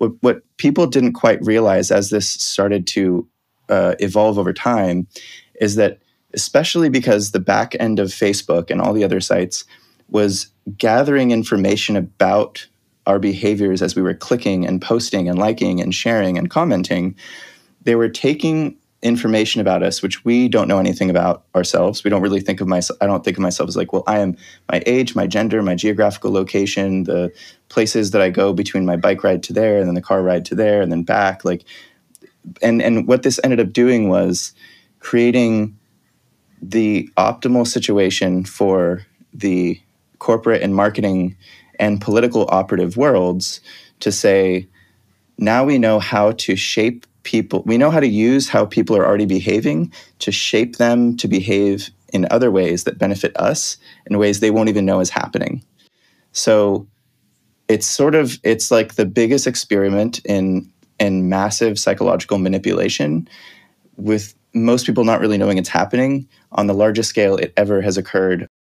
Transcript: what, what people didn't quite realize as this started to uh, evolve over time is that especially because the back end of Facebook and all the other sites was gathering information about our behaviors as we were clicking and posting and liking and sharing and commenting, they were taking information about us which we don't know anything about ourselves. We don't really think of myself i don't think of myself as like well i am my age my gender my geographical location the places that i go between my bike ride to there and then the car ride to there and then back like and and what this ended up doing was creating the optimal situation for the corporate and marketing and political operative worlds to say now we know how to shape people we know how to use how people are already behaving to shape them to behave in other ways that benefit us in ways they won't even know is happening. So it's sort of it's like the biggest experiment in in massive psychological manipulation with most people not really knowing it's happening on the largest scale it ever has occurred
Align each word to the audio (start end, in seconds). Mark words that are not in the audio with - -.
what, 0.00 0.12
what 0.20 0.42
people 0.56 0.86
didn't 0.86 1.12
quite 1.12 1.44
realize 1.44 1.90
as 1.90 2.08
this 2.08 2.28
started 2.28 2.86
to 2.86 3.28
uh, 3.68 3.94
evolve 3.98 4.38
over 4.38 4.52
time 4.52 5.06
is 5.60 5.76
that 5.76 5.98
especially 6.32 6.88
because 6.88 7.30
the 7.30 7.40
back 7.40 7.76
end 7.78 7.98
of 7.98 8.08
Facebook 8.08 8.70
and 8.70 8.80
all 8.80 8.94
the 8.94 9.04
other 9.04 9.20
sites 9.20 9.64
was 10.08 10.48
gathering 10.78 11.32
information 11.32 11.96
about 11.96 12.66
our 13.06 13.18
behaviors 13.18 13.82
as 13.82 13.94
we 13.94 14.02
were 14.02 14.14
clicking 14.14 14.66
and 14.66 14.80
posting 14.80 15.28
and 15.28 15.38
liking 15.38 15.80
and 15.80 15.94
sharing 15.94 16.38
and 16.38 16.48
commenting, 16.48 17.14
they 17.82 17.94
were 17.94 18.08
taking 18.08 18.76
information 19.02 19.60
about 19.62 19.82
us 19.82 20.02
which 20.02 20.24
we 20.26 20.46
don't 20.48 20.68
know 20.68 20.78
anything 20.78 21.08
about 21.08 21.44
ourselves. 21.54 22.04
We 22.04 22.10
don't 22.10 22.20
really 22.20 22.40
think 22.40 22.60
of 22.60 22.68
myself 22.68 22.98
i 23.00 23.06
don't 23.06 23.24
think 23.24 23.36
of 23.36 23.42
myself 23.42 23.68
as 23.68 23.76
like 23.76 23.92
well 23.92 24.04
i 24.06 24.18
am 24.18 24.36
my 24.70 24.82
age 24.84 25.14
my 25.14 25.26
gender 25.26 25.62
my 25.62 25.74
geographical 25.74 26.30
location 26.30 27.04
the 27.04 27.32
places 27.70 28.10
that 28.10 28.20
i 28.20 28.28
go 28.28 28.52
between 28.52 28.84
my 28.84 28.96
bike 28.96 29.24
ride 29.24 29.42
to 29.44 29.52
there 29.54 29.78
and 29.78 29.86
then 29.86 29.94
the 29.94 30.02
car 30.02 30.22
ride 30.22 30.44
to 30.44 30.54
there 30.54 30.82
and 30.82 30.92
then 30.92 31.02
back 31.02 31.44
like 31.44 31.64
and 32.62 32.82
and 32.82 33.06
what 33.06 33.22
this 33.22 33.40
ended 33.42 33.60
up 33.60 33.72
doing 33.72 34.08
was 34.08 34.52
creating 34.98 35.76
the 36.60 37.08
optimal 37.16 37.66
situation 37.66 38.44
for 38.44 39.06
the 39.32 39.80
corporate 40.18 40.60
and 40.62 40.74
marketing 40.74 41.36
and 41.78 42.00
political 42.00 42.46
operative 42.50 42.96
worlds 42.96 43.60
to 44.00 44.12
say 44.12 44.68
now 45.38 45.64
we 45.64 45.78
know 45.78 45.98
how 45.98 46.32
to 46.32 46.54
shape 46.54 47.06
people 47.22 47.62
we 47.66 47.76
know 47.76 47.90
how 47.90 48.00
to 48.00 48.06
use 48.06 48.48
how 48.48 48.64
people 48.64 48.96
are 48.96 49.06
already 49.06 49.26
behaving 49.26 49.92
to 50.18 50.32
shape 50.32 50.76
them 50.76 51.16
to 51.16 51.28
behave 51.28 51.90
in 52.12 52.26
other 52.30 52.50
ways 52.50 52.84
that 52.84 52.98
benefit 52.98 53.36
us 53.36 53.76
in 54.06 54.18
ways 54.18 54.40
they 54.40 54.50
won't 54.50 54.68
even 54.68 54.84
know 54.84 55.00
is 55.00 55.10
happening. 55.10 55.62
So 56.32 56.86
it's 57.68 57.86
sort 57.86 58.14
of 58.14 58.38
it's 58.42 58.70
like 58.70 58.94
the 58.94 59.06
biggest 59.06 59.46
experiment 59.46 60.20
in 60.24 60.70
in 60.98 61.28
massive 61.28 61.78
psychological 61.78 62.38
manipulation 62.38 63.28
with 63.96 64.34
most 64.52 64.86
people 64.86 65.04
not 65.04 65.20
really 65.20 65.38
knowing 65.38 65.58
it's 65.58 65.68
happening 65.68 66.28
on 66.52 66.66
the 66.66 66.74
largest 66.74 67.08
scale 67.08 67.36
it 67.36 67.52
ever 67.56 67.80
has 67.80 67.96
occurred 67.96 68.46